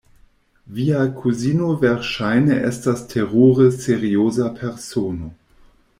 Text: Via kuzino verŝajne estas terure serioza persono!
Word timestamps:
Via 0.77 1.01
kuzino 1.19 1.67
verŝajne 1.83 2.57
estas 2.71 3.05
terure 3.13 3.69
serioza 3.85 4.49
persono! 4.59 5.33